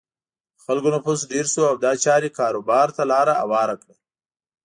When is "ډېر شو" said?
1.31-1.61